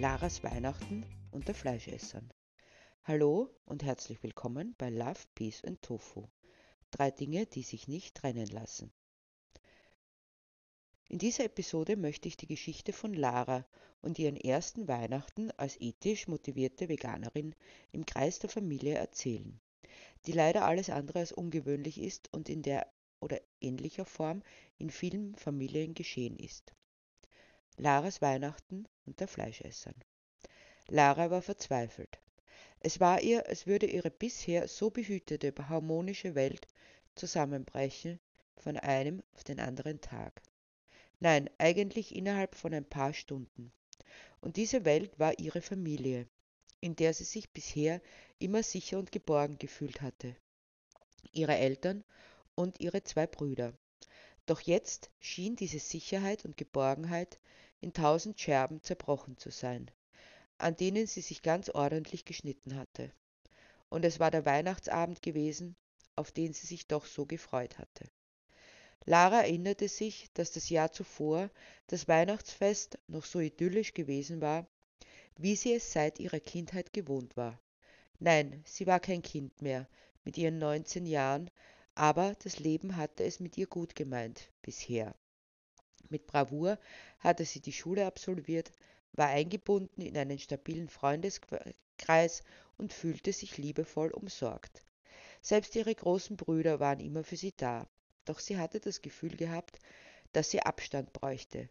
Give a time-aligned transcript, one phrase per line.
[0.00, 2.32] Laras Weihnachten unter Fleischessern.
[3.02, 6.28] Hallo und herzlich willkommen bei Love, Peace and Tofu.
[6.92, 8.92] Drei Dinge, die sich nicht trennen lassen.
[11.08, 13.66] In dieser Episode möchte ich die Geschichte von Lara
[14.00, 17.56] und ihren ersten Weihnachten als ethisch motivierte Veganerin
[17.90, 19.60] im Kreis der Familie erzählen,
[20.26, 22.86] die leider alles andere als ungewöhnlich ist und in der
[23.18, 24.44] oder ähnlicher Form
[24.76, 26.72] in vielen Familien geschehen ist.
[27.80, 29.94] Laras Weihnachten unter Fleischessern.
[30.88, 32.18] Lara war verzweifelt.
[32.80, 36.66] Es war ihr, als würde ihre bisher so behütete, harmonische Welt
[37.14, 38.18] zusammenbrechen
[38.56, 40.42] von einem auf den anderen Tag.
[41.20, 43.72] Nein, eigentlich innerhalb von ein paar Stunden.
[44.40, 46.26] Und diese Welt war ihre Familie,
[46.80, 48.00] in der sie sich bisher
[48.40, 50.34] immer sicher und geborgen gefühlt hatte.
[51.30, 52.02] Ihre Eltern
[52.56, 53.72] und ihre zwei Brüder.
[54.48, 57.38] Doch jetzt schien diese Sicherheit und Geborgenheit
[57.82, 59.90] in tausend Scherben zerbrochen zu sein,
[60.56, 63.12] an denen sie sich ganz ordentlich geschnitten hatte.
[63.90, 65.76] Und es war der Weihnachtsabend gewesen,
[66.16, 68.06] auf den sie sich doch so gefreut hatte.
[69.04, 71.50] Lara erinnerte sich, dass das Jahr zuvor
[71.88, 74.66] das Weihnachtsfest noch so idyllisch gewesen war,
[75.36, 77.60] wie sie es seit ihrer Kindheit gewohnt war.
[78.18, 79.86] Nein, sie war kein Kind mehr,
[80.24, 81.50] mit ihren 19 Jahren,
[81.98, 85.16] aber das Leben hatte es mit ihr gut gemeint bisher.
[86.08, 86.78] Mit Bravour
[87.18, 88.70] hatte sie die Schule absolviert,
[89.14, 92.44] war eingebunden in einen stabilen Freundeskreis
[92.76, 94.84] und fühlte sich liebevoll umsorgt.
[95.42, 97.88] Selbst ihre großen Brüder waren immer für sie da,
[98.24, 99.80] doch sie hatte das Gefühl gehabt,
[100.32, 101.68] dass sie Abstand bräuchte.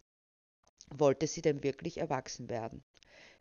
[0.90, 2.84] Wollte sie denn wirklich erwachsen werden?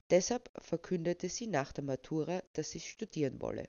[0.10, 3.68] Deshalb verkündete sie nach der Matura, dass sie studieren wolle.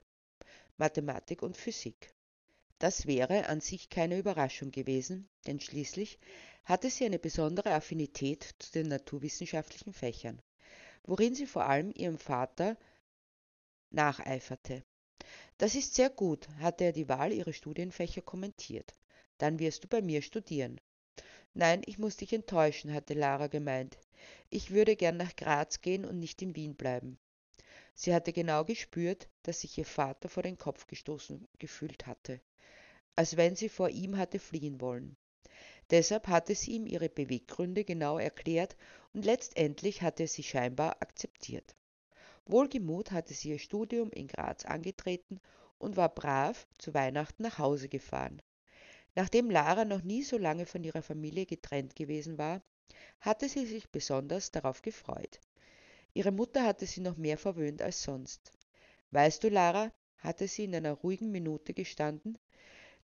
[0.77, 2.13] Mathematik und Physik.
[2.79, 6.17] Das wäre an sich keine Überraschung gewesen, denn schließlich
[6.63, 10.41] hatte sie eine besondere Affinität zu den naturwissenschaftlichen Fächern,
[11.03, 12.77] worin sie vor allem ihrem Vater
[13.89, 14.85] nacheiferte.
[15.57, 18.95] Das ist sehr gut, hatte er die Wahl ihrer Studienfächer kommentiert.
[19.39, 20.79] Dann wirst du bei mir studieren.
[21.53, 23.97] Nein, ich muss dich enttäuschen, hatte Lara gemeint.
[24.49, 27.19] Ich würde gern nach Graz gehen und nicht in Wien bleiben.
[27.93, 32.39] Sie hatte genau gespürt, dass sich ihr Vater vor den Kopf gestoßen gefühlt hatte
[33.19, 35.17] als wenn sie vor ihm hatte fliehen wollen.
[35.89, 38.77] Deshalb hatte sie ihm ihre Beweggründe genau erklärt
[39.13, 41.75] und letztendlich hatte er sie scheinbar akzeptiert.
[42.45, 45.41] Wohlgemut hatte sie ihr Studium in Graz angetreten
[45.79, 48.41] und war brav zu Weihnachten nach Hause gefahren.
[49.15, 52.61] Nachdem Lara noch nie so lange von ihrer Familie getrennt gewesen war,
[53.19, 55.41] hatte sie sich besonders darauf gefreut.
[56.13, 58.53] Ihre Mutter hatte sie noch mehr verwöhnt als sonst.
[59.11, 62.37] Weißt du, Lara, hatte sie in einer ruhigen Minute gestanden,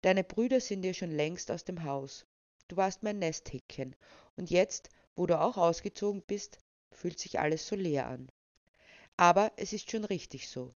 [0.06, 2.28] Deine Brüder sind dir schon längst aus dem Haus.
[2.68, 3.96] Du warst mein Nesthäkchen,
[4.36, 6.60] und jetzt, wo du auch ausgezogen bist,
[6.92, 8.30] fühlt sich alles so leer an.
[9.18, 10.76] Aber es ist schon richtig so.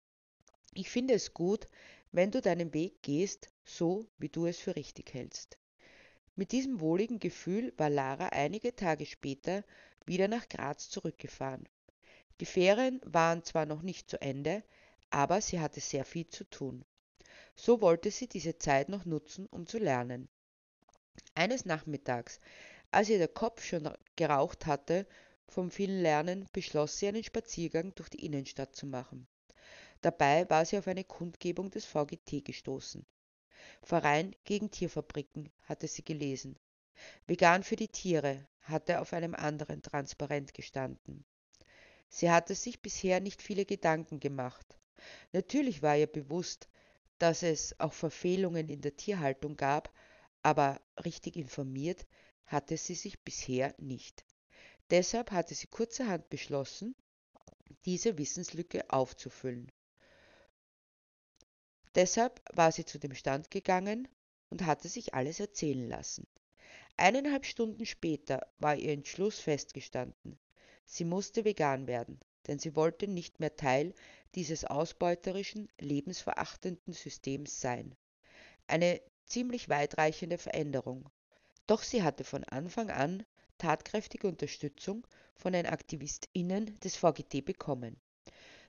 [0.75, 1.67] Ich finde es gut,
[2.13, 5.59] wenn du deinen Weg gehst, so wie du es für richtig hältst.
[6.37, 9.65] Mit diesem wohligen Gefühl war Lara einige Tage später
[10.05, 11.69] wieder nach Graz zurückgefahren.
[12.39, 14.63] Die Ferien waren zwar noch nicht zu Ende,
[15.11, 16.85] aber sie hatte sehr viel zu tun.
[17.57, 20.29] So wollte sie diese Zeit noch nutzen, um zu lernen.
[21.35, 22.39] Eines Nachmittags,
[22.91, 25.07] als ihr der Kopf schon geraucht hatte
[25.49, 29.27] vom vielen Lernen, beschloss sie, einen Spaziergang durch die Innenstadt zu machen.
[30.03, 33.07] Dabei war sie auf eine Kundgebung des VGT gestoßen.
[33.83, 36.59] Verein gegen Tierfabriken hatte sie gelesen.
[37.27, 41.25] Vegan für die Tiere hatte auf einem anderen Transparent gestanden.
[42.09, 44.79] Sie hatte sich bisher nicht viele Gedanken gemacht.
[45.33, 46.69] Natürlich war ihr bewusst,
[47.19, 49.93] dass es auch Verfehlungen in der Tierhaltung gab,
[50.43, 52.07] aber richtig informiert
[52.47, 54.25] hatte sie sich bisher nicht.
[54.91, 56.95] Deshalb hatte sie kurzerhand beschlossen,
[57.85, 59.73] diese Wissenslücke aufzufüllen.
[61.95, 64.07] Deshalb war sie zu dem Stand gegangen
[64.51, 66.27] und hatte sich alles erzählen lassen.
[66.97, 70.39] Eineinhalb Stunden später war ihr Entschluss festgestanden.
[70.85, 73.95] Sie musste vegan werden denn sie wollte nicht mehr Teil
[74.35, 77.95] dieses ausbeuterischen, lebensverachtenden Systems sein.
[78.67, 81.09] Eine ziemlich weitreichende Veränderung.
[81.67, 83.25] Doch sie hatte von Anfang an
[83.59, 88.01] tatkräftige Unterstützung von den AktivistInnen des VGT bekommen.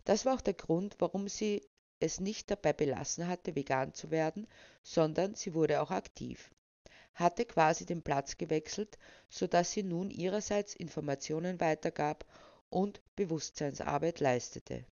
[0.06, 1.68] Das war auch der Grund, warum sie
[2.00, 4.48] es nicht dabei belassen hatte, vegan zu werden,
[4.84, 6.52] sondern sie wurde auch aktiv.
[7.14, 8.98] Hatte quasi den Platz gewechselt,
[9.30, 12.26] sodass sie nun ihrerseits Informationen weitergab
[12.70, 14.86] und Bewusstseinsarbeit leistete.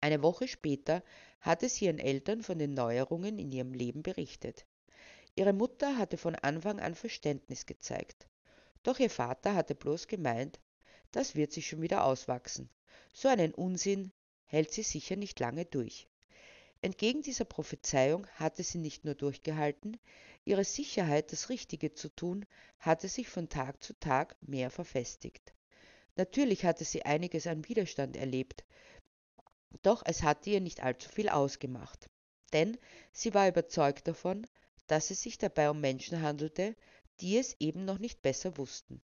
[0.00, 1.02] Eine Woche später
[1.40, 4.66] hatte sie ihren Eltern von den Neuerungen in ihrem Leben berichtet.
[5.34, 8.28] Ihre Mutter hatte von Anfang an Verständnis gezeigt.
[8.82, 10.60] Doch ihr Vater hatte bloß gemeint,
[11.10, 12.68] das wird sich schon wieder auswachsen.
[13.12, 14.12] So einen Unsinn
[14.44, 16.08] hält sie sicher nicht lange durch.
[16.80, 19.98] Entgegen dieser Prophezeiung hatte sie nicht nur durchgehalten,
[20.44, 22.46] ihre Sicherheit, das Richtige zu tun,
[22.78, 25.52] hatte sich von Tag zu Tag mehr verfestigt.
[26.18, 28.64] Natürlich hatte sie einiges an Widerstand erlebt,
[29.82, 32.10] doch es hatte ihr nicht allzu viel ausgemacht.
[32.52, 32.76] Denn
[33.12, 34.44] sie war überzeugt davon,
[34.88, 36.74] dass es sich dabei um Menschen handelte,
[37.20, 39.00] die es eben noch nicht besser wussten.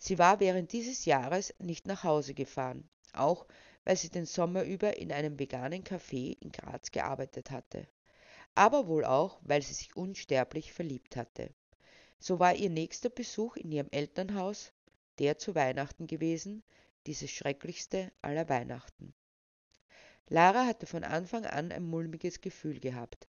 [0.00, 3.46] Sie war während dieses Jahres nicht nach Hause gefahren, auch
[3.84, 7.86] weil sie den Sommer über in einem veganen Café in Graz gearbeitet hatte.
[8.54, 11.52] Aber wohl auch, weil sie sich unsterblich verliebt hatte.
[12.18, 14.72] So war ihr nächster Besuch in ihrem Elternhaus
[15.18, 16.62] der zu Weihnachten gewesen,
[17.06, 19.14] dieses schrecklichste aller Weihnachten.
[20.28, 23.28] Lara hatte von Anfang an ein mulmiges Gefühl gehabt.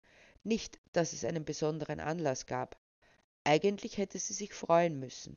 [0.45, 2.79] Nicht, dass es einen besonderen Anlass gab.
[3.43, 5.37] Eigentlich hätte sie sich freuen müssen.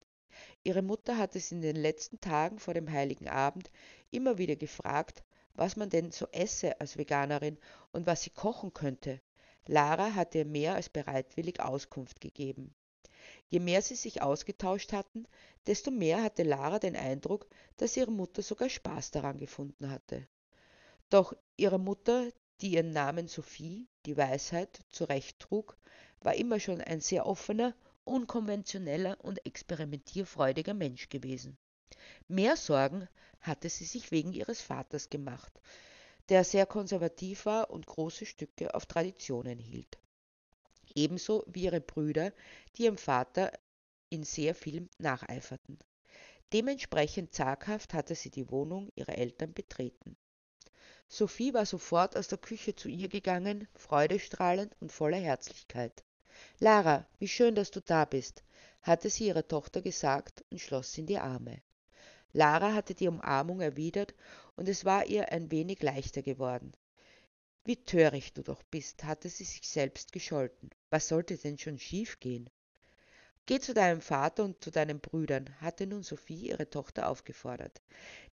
[0.63, 3.71] Ihre Mutter hatte sie in den letzten Tagen vor dem heiligen Abend
[4.11, 5.23] immer wieder gefragt,
[5.55, 7.57] was man denn so esse als Veganerin
[7.91, 9.19] und was sie kochen könnte.
[9.65, 12.75] Lara hatte ihr mehr als bereitwillig Auskunft gegeben.
[13.49, 15.25] Je mehr sie sich ausgetauscht hatten,
[15.67, 17.47] desto mehr hatte Lara den Eindruck,
[17.77, 20.27] dass ihre Mutter sogar Spaß daran gefunden hatte.
[21.09, 22.29] Doch ihre Mutter,
[22.59, 25.77] die ihren Namen Sophie, die Weisheit, zurecht trug,
[26.19, 27.73] war immer schon ein sehr offener,
[28.03, 31.57] unkonventioneller und experimentierfreudiger Mensch gewesen.
[32.27, 33.07] Mehr Sorgen
[33.39, 35.61] hatte sie sich wegen ihres Vaters gemacht,
[36.27, 39.97] der sehr konservativ war und große Stücke auf Traditionen hielt
[40.97, 42.33] ebenso wie ihre Brüder,
[42.75, 43.53] die ihrem Vater
[44.09, 45.79] in sehr vielem nacheiferten.
[46.53, 50.17] Dementsprechend zaghaft hatte sie die Wohnung ihrer Eltern betreten.
[51.07, 56.03] Sophie war sofort aus der Küche zu ihr gegangen, freudestrahlend und voller Herzlichkeit.
[56.59, 58.43] Lara, wie schön, dass du da bist,
[58.81, 61.61] hatte sie ihrer Tochter gesagt und schloss sie in die Arme.
[62.33, 64.13] Lara hatte die Umarmung erwidert,
[64.55, 66.73] und es war ihr ein wenig leichter geworden.
[67.67, 70.69] Wie töricht du doch bist, hatte sie sich selbst gescholten.
[70.89, 72.49] Was sollte denn schon schief gehen?
[73.45, 77.81] Geh zu deinem Vater und zu deinen Brüdern, hatte nun Sophie ihre Tochter aufgefordert.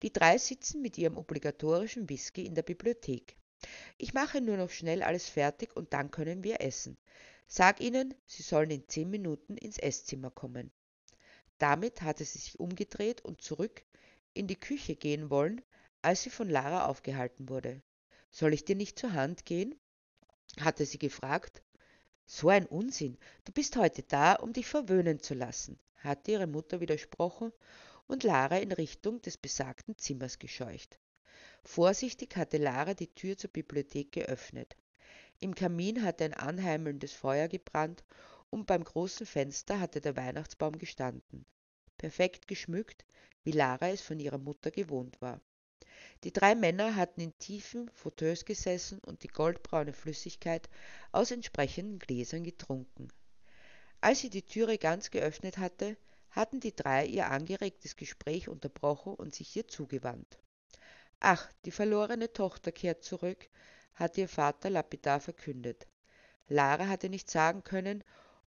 [0.04, 3.36] Die drei sitzen mit ihrem obligatorischen Whisky in der Bibliothek.
[3.98, 6.96] Ich mache nur noch schnell alles fertig und dann können wir essen.
[7.48, 10.72] Sag ihnen, sie sollen in zehn Minuten ins Esszimmer kommen.
[11.58, 13.84] Damit hatte sie sich umgedreht und zurück
[14.36, 15.64] in die Küche gehen wollen,
[16.04, 17.82] als sie von Lara aufgehalten wurde.
[18.36, 19.76] Soll ich dir nicht zur Hand gehen?
[20.60, 21.62] hatte sie gefragt.
[22.26, 23.20] So ein Unsinn.
[23.44, 27.54] Du bist heute da, um dich verwöhnen zu lassen, hatte ihre Mutter widersprochen
[28.08, 30.98] und Lara in Richtung des besagten Zimmers gescheucht.
[31.64, 34.76] Vorsichtig hatte Lara die Tür zur Bibliothek geöffnet.
[35.40, 38.04] Im Kamin hatte ein anheimelndes Feuer gebrannt
[38.50, 41.46] und beim großen Fenster hatte der Weihnachtsbaum gestanden.
[42.00, 43.06] Perfekt geschmückt,
[43.44, 45.40] wie Lara es von ihrer Mutter gewohnt war.
[46.24, 50.70] Die drei Männer hatten in tiefen Fauteuils gesessen und die goldbraune Flüssigkeit
[51.12, 53.10] aus entsprechenden Gläsern getrunken.
[54.00, 55.98] Als sie die Türe ganz geöffnet hatte,
[56.30, 60.40] hatten die drei ihr angeregtes Gespräch unterbrochen und sich ihr zugewandt.
[61.20, 63.50] Ach, die verlorene Tochter kehrt zurück,
[63.94, 65.88] hatte ihr Vater lapidar verkündet.
[66.48, 68.04] Lara hatte nicht sagen können,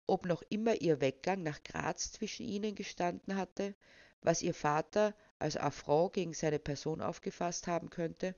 [0.07, 3.77] ob noch immer ihr Weggang nach Graz zwischen ihnen gestanden hatte,
[4.23, 8.35] was ihr Vater als Affront gegen seine Person aufgefasst haben könnte,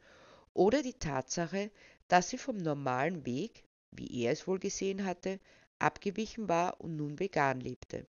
[0.54, 1.70] oder die Tatsache,
[2.08, 5.40] dass sie vom normalen Weg, wie er es wohl gesehen hatte,
[5.78, 8.06] abgewichen war und nun vegan lebte.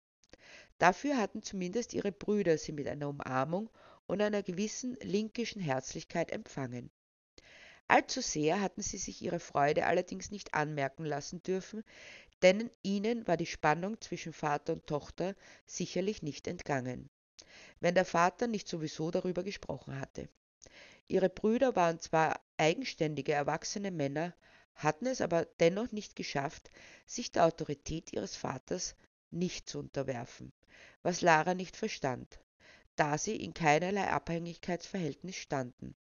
[0.79, 3.69] Dafür hatten zumindest ihre Brüder sie mit einer Umarmung
[4.07, 6.91] und einer gewissen linkischen Herzlichkeit empfangen.
[7.89, 11.83] Allzu sehr hatten sie sich ihre Freude allerdings nicht anmerken lassen dürfen,
[12.43, 15.35] denn ihnen war die Spannung zwischen Vater und Tochter
[15.67, 17.11] sicherlich nicht entgangen
[17.81, 20.28] wenn der Vater nicht sowieso darüber gesprochen hatte.
[21.07, 24.35] Ihre Brüder waren zwar eigenständige erwachsene Männer,
[24.75, 26.71] hatten es aber dennoch nicht geschafft,
[27.07, 28.95] sich der Autorität ihres Vaters
[29.31, 30.52] nicht zu unterwerfen,
[31.02, 32.38] was Lara nicht verstand,
[32.97, 35.95] da sie in keinerlei Abhängigkeitsverhältnis standen.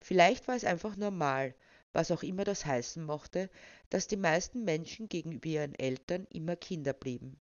[0.00, 1.54] Vielleicht war es einfach normal,
[1.92, 3.50] was auch immer das heißen mochte,
[3.88, 7.40] dass die meisten Menschen gegenüber ihren Eltern immer Kinder blieben,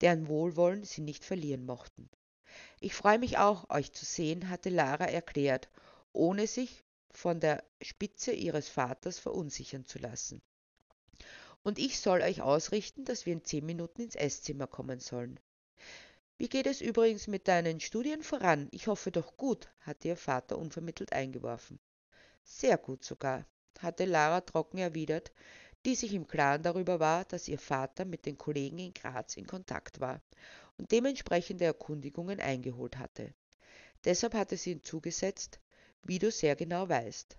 [0.00, 2.08] deren Wohlwollen sie nicht verlieren mochten.
[2.80, 5.68] Ich freue mich auch, euch zu sehen, hatte Lara erklärt,
[6.12, 10.40] ohne sich von der Spitze ihres Vaters verunsichern zu lassen.
[11.62, 15.38] Und ich soll euch ausrichten, dass wir in zehn Minuten ins Esszimmer kommen sollen.
[16.38, 18.68] Wie geht es übrigens mit deinen Studien voran?
[18.70, 21.78] Ich hoffe doch gut, hatte ihr Vater unvermittelt eingeworfen.
[22.42, 23.44] Sehr gut sogar,
[23.78, 25.32] hatte Lara trocken erwidert,
[25.84, 29.46] die sich im Klaren darüber war, dass ihr Vater mit den Kollegen in Graz in
[29.46, 30.22] Kontakt war
[30.80, 33.34] und dementsprechende Erkundigungen eingeholt hatte.
[34.06, 35.60] Deshalb hatte sie hinzugesetzt,
[36.04, 37.36] wie du sehr genau weißt.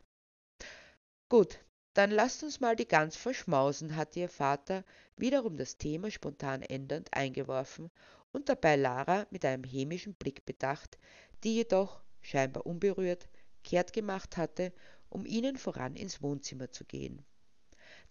[1.28, 1.58] Gut,
[1.96, 4.86] dann lasst uns mal die Gans verschmausen, hatte ihr Vater
[5.18, 7.90] wiederum das Thema spontan ändernd eingeworfen
[8.32, 11.00] und dabei Lara mit einem hämischen Blick bedacht,
[11.44, 13.28] die jedoch, scheinbar unberührt,
[13.64, 14.72] kehrt gemacht hatte,
[15.10, 17.26] um ihnen voran ins Wohnzimmer zu gehen.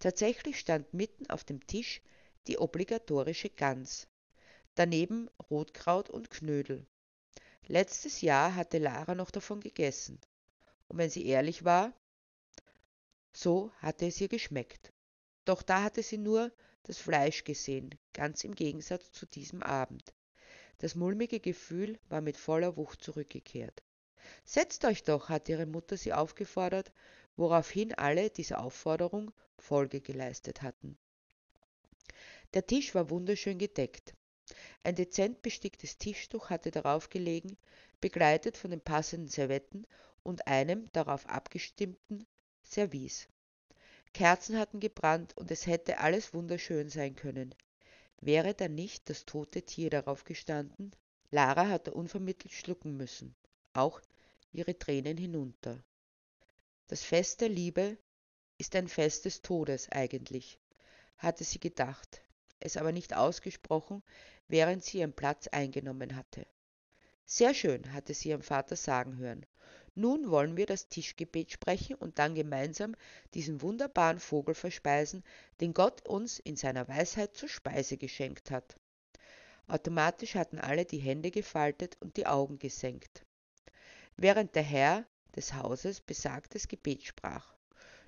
[0.00, 2.02] Tatsächlich stand mitten auf dem Tisch
[2.48, 4.08] die obligatorische Gans,
[4.74, 6.86] daneben Rotkraut und Knödel.
[7.66, 10.20] Letztes Jahr hatte Lara noch davon gegessen.
[10.88, 11.92] Und wenn sie ehrlich war,
[13.32, 14.92] so hatte es ihr geschmeckt.
[15.44, 20.12] Doch da hatte sie nur das Fleisch gesehen, ganz im Gegensatz zu diesem Abend.
[20.78, 23.82] Das mulmige Gefühl war mit voller Wucht zurückgekehrt.
[24.44, 26.92] Setzt euch doch, hatte ihre Mutter sie aufgefordert,
[27.36, 30.98] woraufhin alle dieser Aufforderung Folge geleistet hatten.
[32.54, 34.14] Der Tisch war wunderschön gedeckt.
[34.82, 37.56] Ein dezent besticktes Tischtuch hatte darauf gelegen,
[38.00, 39.86] begleitet von den passenden Servetten
[40.22, 42.26] und einem darauf abgestimmten
[42.62, 43.28] Service.
[44.12, 47.54] Kerzen hatten gebrannt und es hätte alles wunderschön sein können.
[48.20, 50.90] Wäre da nicht das tote Tier darauf gestanden?
[51.30, 53.34] Lara hatte unvermittelt schlucken müssen,
[53.72, 54.00] auch
[54.52, 55.82] ihre Tränen hinunter.
[56.88, 57.98] Das Fest der Liebe
[58.58, 60.58] ist ein Fest des Todes eigentlich,
[61.18, 62.20] hatte sie gedacht,
[62.60, 64.02] es aber nicht ausgesprochen,
[64.48, 66.46] während sie ihren Platz eingenommen hatte.
[67.26, 69.46] Sehr schön, hatte sie ihrem Vater sagen hören.
[69.94, 72.94] Nun wollen wir das Tischgebet sprechen und dann gemeinsam
[73.34, 75.24] diesen wunderbaren Vogel verspeisen,
[75.60, 78.76] den Gott uns in seiner Weisheit zur Speise geschenkt hat.
[79.66, 83.24] Automatisch hatten alle die Hände gefaltet und die Augen gesenkt,
[84.16, 87.54] während der Herr des Hauses besagtes Gebet sprach.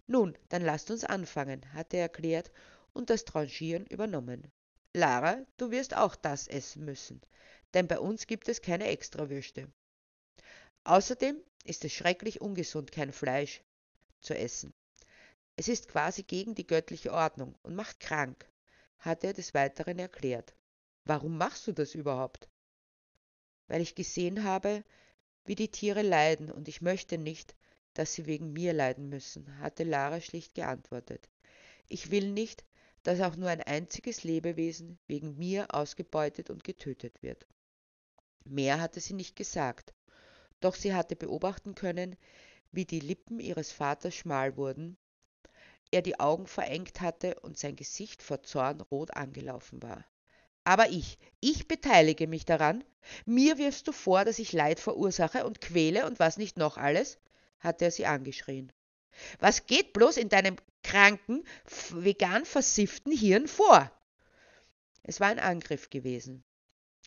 [0.06, 2.50] Nun, dann lasst uns anfangen, hatte er erklärt
[2.93, 4.51] und das Tranchieren übernommen.
[4.95, 7.21] Lara, du wirst auch das essen müssen,
[7.75, 9.71] denn bei uns gibt es keine Extrawürste.
[10.85, 13.63] Außerdem ist es schrecklich ungesund, kein Fleisch
[14.21, 14.75] zu essen.
[15.57, 18.51] Es ist quasi gegen die göttliche Ordnung und macht krank,
[18.99, 20.55] hat er des Weiteren erklärt.
[21.05, 22.49] Warum machst du das überhaupt?
[23.69, 24.85] Weil ich gesehen habe,
[25.45, 27.55] wie die Tiere leiden und ich möchte nicht,
[27.95, 31.29] dass sie wegen mir leiden müssen, hatte Lara schlicht geantwortet.
[31.89, 32.65] Ich will nicht,
[33.02, 37.47] dass auch nur ein einziges Lebewesen wegen mir ausgebeutet und getötet wird.
[38.44, 39.94] Mehr hatte sie nicht gesagt,
[40.61, 42.16] doch sie hatte beobachten können,
[42.71, 44.97] wie die Lippen ihres Vaters schmal wurden,
[45.90, 50.04] er die Augen verengt hatte und sein Gesicht vor Zorn rot angelaufen war.
[50.64, 52.85] Aber ich, ich beteilige mich daran?
[53.26, 57.18] Mir wirfst du vor, dass ich Leid verursache und quäle und was nicht noch alles?
[57.59, 58.73] hatte er sie angeschrien.
[59.38, 61.45] Was geht bloß in deinem kranken,
[61.90, 63.90] vegan versifften Hirn vor?
[65.02, 66.45] Es war ein Angriff gewesen,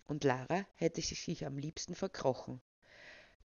[0.07, 2.61] und Lara hätte sich am liebsten verkrochen.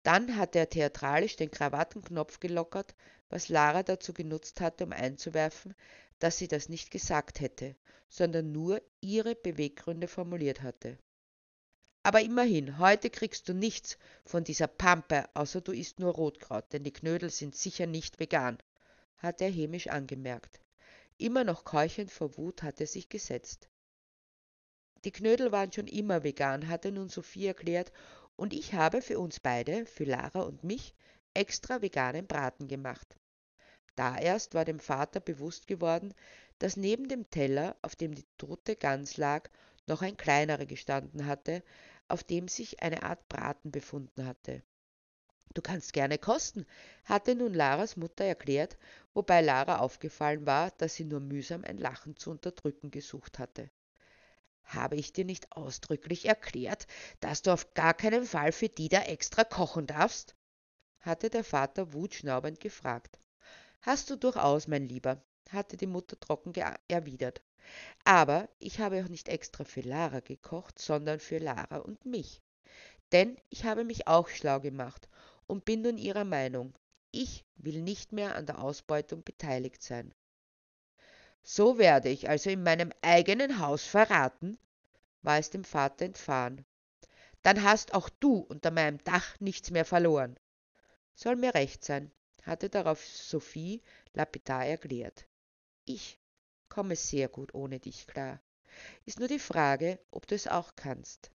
[0.03, 2.95] Dann hatte er theatralisch den Krawattenknopf gelockert,
[3.29, 5.75] was Lara dazu genutzt hatte, um einzuwerfen,
[6.19, 7.75] dass sie das nicht gesagt hätte,
[8.09, 10.97] sondern nur ihre Beweggründe formuliert hatte.
[12.09, 16.83] Aber immerhin, heute kriegst du nichts von dieser Pampe, außer du isst nur Rotkraut, denn
[16.83, 18.57] die Knödel sind sicher nicht vegan,
[19.17, 20.59] hatte er hämisch angemerkt.
[21.19, 23.69] Immer noch keuchend vor Wut hatte er sich gesetzt.
[25.05, 27.91] Die Knödel waren schon immer vegan, hatte nun Sophie erklärt
[28.35, 30.95] und ich habe für uns beide, für Lara und mich,
[31.35, 33.17] extra veganen Braten gemacht.
[33.95, 36.15] Da erst war dem Vater bewusst geworden,
[36.57, 39.47] dass neben dem Teller, auf dem die tote Gans lag,
[39.85, 41.61] noch ein kleinerer gestanden hatte,
[42.09, 44.63] auf dem sich eine Art Braten befunden hatte.
[45.53, 46.65] Du kannst gerne kosten,
[47.05, 48.77] hatte nun Laras Mutter erklärt,
[49.13, 53.71] wobei Lara aufgefallen war, dass sie nur mühsam ein Lachen zu unterdrücken gesucht hatte.
[54.63, 56.85] Habe ich dir nicht ausdrücklich erklärt,
[57.19, 60.35] dass du auf gar keinen Fall für die da extra kochen darfst?
[60.99, 63.19] hatte der Vater wutschnaubend gefragt.
[63.81, 66.53] Hast du durchaus, mein Lieber, hatte die Mutter trocken
[66.87, 67.41] erwidert.
[68.03, 72.41] Aber ich habe auch nicht extra für Lara gekocht, sondern für Lara und mich.
[73.11, 75.09] Denn ich habe mich auch schlau gemacht
[75.47, 76.73] und bin nun ihrer Meinung.
[77.11, 80.13] Ich will nicht mehr an der Ausbeutung beteiligt sein.
[81.43, 84.59] So werde ich also in meinem eigenen Haus verraten,
[85.21, 86.65] war es dem Vater entfahren.
[87.41, 90.37] Dann hast auch du unter meinem Dach nichts mehr verloren.
[91.15, 92.11] Soll mir recht sein,
[92.43, 93.81] hatte darauf Sophie
[94.13, 95.28] lapidar erklärt.
[95.91, 96.19] Ich
[96.69, 98.39] komme sehr gut ohne dich klar.
[99.05, 101.31] Ist nur die Frage, ob du es auch kannst.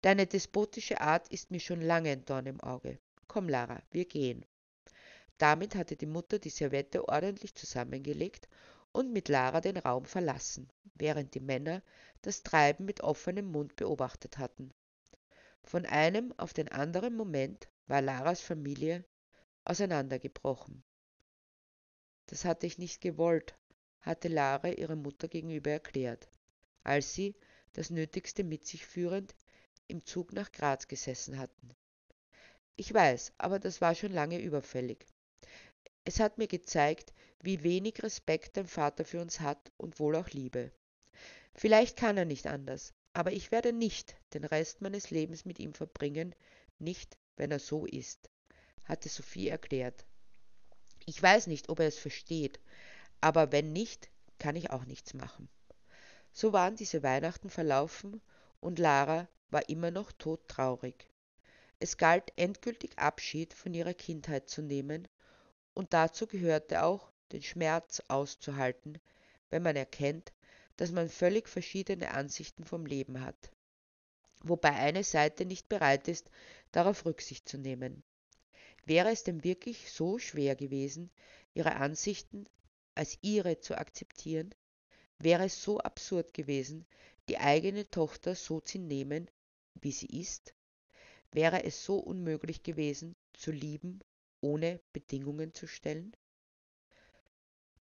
[0.00, 3.00] Deine despotische Art ist mir schon lange ein Dorn im Auge.
[3.26, 4.46] Komm, Lara, wir gehen.
[5.38, 8.48] Damit hatte die Mutter die Servette ordentlich zusammengelegt
[8.92, 11.82] und mit Lara den Raum verlassen, während die Männer
[12.22, 14.72] das Treiben mit offenem Mund beobachtet hatten.
[15.64, 19.04] Von einem auf den anderen Moment war Laras Familie
[19.64, 20.84] auseinandergebrochen.
[22.26, 23.58] Das hatte ich nicht gewollt,
[24.06, 26.28] hatte Lara ihrer Mutter gegenüber erklärt,
[26.84, 27.34] als sie,
[27.72, 29.34] das Nötigste mit sich führend,
[29.88, 31.70] im Zug nach Graz gesessen hatten.
[32.76, 35.04] Ich weiß, aber das war schon lange überfällig.
[36.04, 40.30] Es hat mir gezeigt, wie wenig Respekt dein Vater für uns hat und wohl auch
[40.30, 40.70] Liebe.
[41.54, 45.74] Vielleicht kann er nicht anders, aber ich werde nicht den Rest meines Lebens mit ihm
[45.74, 46.34] verbringen,
[46.78, 48.30] nicht, wenn er so ist,
[48.84, 50.06] hatte Sophie erklärt.
[51.06, 52.60] Ich weiß nicht, ob er es versteht,
[53.20, 55.48] aber wenn nicht, kann ich auch nichts machen.
[56.32, 58.20] So waren diese Weihnachten verlaufen
[58.60, 61.08] und Lara war immer noch todtraurig.
[61.78, 65.08] Es galt endgültig Abschied von ihrer Kindheit zu nehmen,
[65.74, 68.98] und dazu gehörte auch, den Schmerz auszuhalten,
[69.50, 70.32] wenn man erkennt,
[70.76, 73.50] dass man völlig verschiedene Ansichten vom Leben hat,
[74.42, 76.30] wobei eine Seite nicht bereit ist,
[76.72, 78.02] darauf Rücksicht zu nehmen.
[78.84, 81.10] Wäre es denn wirklich so schwer gewesen,
[81.54, 82.46] ihre Ansichten
[82.96, 84.54] als ihre zu akzeptieren?
[85.18, 86.86] Wäre es so absurd gewesen,
[87.28, 89.30] die eigene Tochter so zu nehmen,
[89.80, 90.54] wie sie ist?
[91.32, 94.00] Wäre es so unmöglich gewesen, zu lieben,
[94.40, 96.16] ohne Bedingungen zu stellen?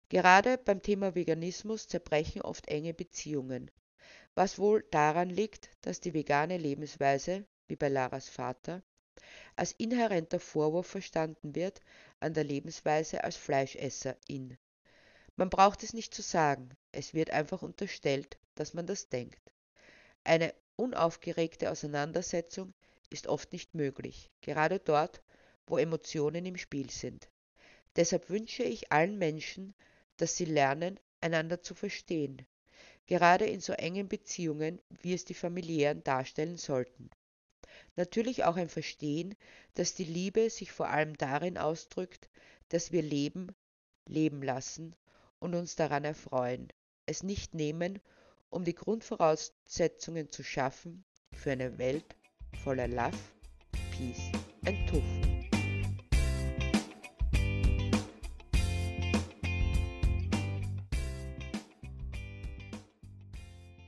[0.08, 3.70] Gerade beim Thema Veganismus zerbrechen oft enge Beziehungen,
[4.34, 8.82] was wohl daran liegt, dass die vegane Lebensweise, wie bei Laras Vater,
[9.56, 11.80] als inhärenter Vorwurf verstanden wird
[12.20, 14.58] an der Lebensweise als Fleischesserin.
[15.36, 19.40] Man braucht es nicht zu sagen, es wird einfach unterstellt, dass man das denkt.
[20.24, 22.74] Eine unaufgeregte Auseinandersetzung
[23.08, 25.22] ist oft nicht möglich, gerade dort,
[25.66, 27.30] wo Emotionen im Spiel sind.
[27.96, 29.74] Deshalb wünsche ich allen Menschen,
[30.18, 32.46] dass sie lernen, einander zu verstehen,
[33.06, 37.08] gerade in so engen Beziehungen, wie es die familiären darstellen sollten.
[37.96, 39.34] Natürlich auch ein Verstehen,
[39.74, 42.28] dass die Liebe sich vor allem darin ausdrückt,
[42.68, 43.54] dass wir leben,
[44.06, 44.94] leben lassen
[45.42, 46.68] und uns daran erfreuen,
[47.06, 47.98] es nicht nehmen,
[48.48, 52.16] um die Grundvoraussetzungen zu schaffen für eine Welt
[52.62, 53.18] voller Love,
[53.90, 54.30] Peace
[54.64, 55.31] and Tofu.